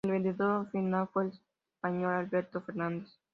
[0.03, 1.29] El vencedor final fue el
[1.75, 3.13] español Alberto Fernández.